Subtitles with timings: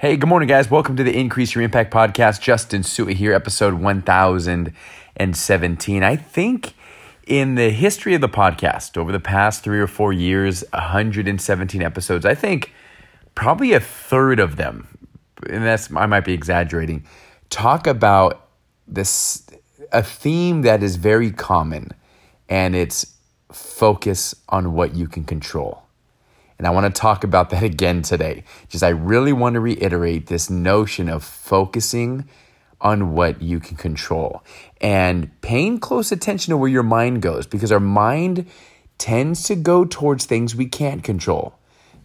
[0.00, 0.70] Hey, good morning, guys.
[0.70, 2.40] Welcome to the Increase Your Impact podcast.
[2.40, 6.02] Justin Su'a here, episode 1017.
[6.02, 6.72] I think
[7.26, 12.24] in the history of the podcast, over the past three or four years, 117 episodes,
[12.24, 12.72] I think
[13.34, 14.88] probably a third of them,
[15.46, 17.04] and that's, I might be exaggerating,
[17.50, 18.48] talk about
[18.88, 19.46] this,
[19.92, 21.90] a theme that is very common,
[22.48, 23.18] and it's
[23.52, 25.82] focus on what you can control.
[26.60, 28.44] And I want to talk about that again today.
[28.68, 32.28] Just I really want to reiterate this notion of focusing
[32.82, 34.44] on what you can control
[34.78, 38.44] and paying close attention to where your mind goes because our mind
[38.98, 41.54] tends to go towards things we can't control.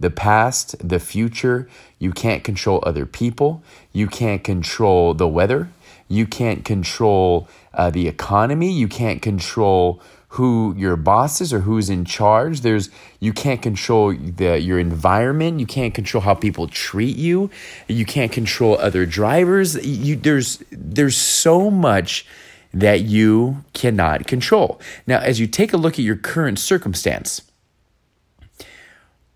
[0.00, 1.66] The past, the future,
[1.98, 5.70] you can't control other people, you can't control the weather,
[6.08, 11.90] you can't control uh, the economy, you can't control who your boss is or who's
[11.90, 12.62] in charge.
[12.62, 12.88] There's
[13.20, 15.60] you can't control the your environment.
[15.60, 17.50] You can't control how people treat you.
[17.86, 19.74] You can't control other drivers.
[19.86, 22.24] You there's there's so much
[22.72, 24.80] that you cannot control.
[25.06, 27.42] Now, as you take a look at your current circumstance,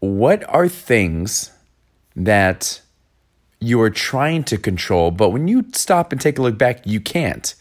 [0.01, 1.51] what are things
[2.15, 2.81] that
[3.61, 7.01] you are trying to control, but when you stop and take a look back, you
[7.01, 7.55] can't?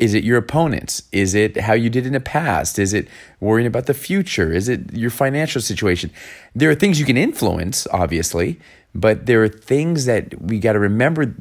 [0.00, 1.02] Is it your opponents?
[1.12, 2.78] Is it how you did in the past?
[2.78, 3.06] Is it
[3.38, 4.50] worrying about the future?
[4.50, 6.10] Is it your financial situation?
[6.54, 8.58] There are things you can influence, obviously,
[8.94, 11.34] but there are things that we got to remember.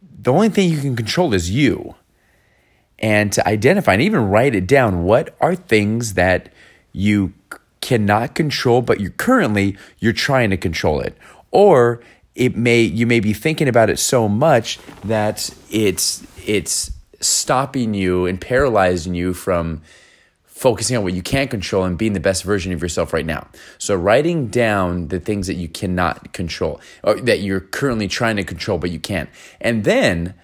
[0.00, 1.96] The only thing you can control is you.
[3.00, 6.50] And to identify and even write it down what are things that
[6.92, 7.34] you
[7.80, 11.18] cannot control, but you currently you're trying to control it.
[11.50, 12.00] Or
[12.36, 18.26] it may you may be thinking about it so much that it's it's stopping you
[18.26, 19.82] and paralyzing you from
[20.56, 23.46] focusing on what you can't control and being the best version of yourself right now.
[23.76, 28.44] So writing down the things that you cannot control or that you're currently trying to
[28.44, 29.28] control but you can't.
[29.60, 30.34] And then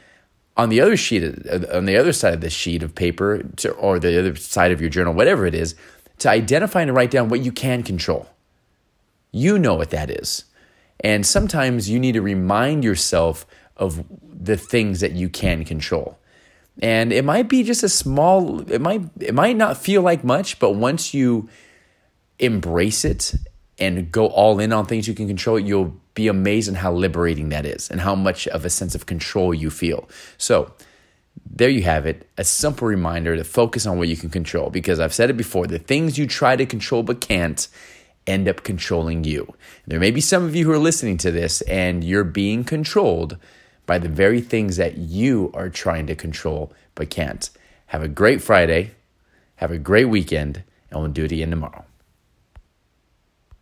[0.55, 1.25] on the other sheet
[1.73, 4.91] on the other side of the sheet of paper or the other side of your
[4.91, 5.75] journal whatever it is
[6.19, 8.29] to identify and write down what you can control.
[9.33, 10.45] You know what that is.
[11.01, 13.47] And sometimes you need to remind yourself
[13.79, 16.19] of the things that you can control
[16.81, 20.59] and it might be just a small it might it might not feel like much
[20.59, 21.49] but once you
[22.39, 23.35] embrace it
[23.79, 27.49] and go all in on things you can control you'll be amazed at how liberating
[27.51, 30.09] that is and how much of a sense of control you feel.
[30.37, 30.73] So
[31.51, 35.01] there you have it a simple reminder to focus on what you can control because
[35.01, 37.69] i've said it before the things you try to control but can't
[38.27, 39.53] end up controlling you.
[39.87, 43.37] There may be some of you who are listening to this and you're being controlled
[43.87, 47.51] by the very things that you are trying to control but can't.
[47.87, 48.93] Have a great Friday.
[49.57, 51.85] Have a great weekend, and we'll do it again tomorrow.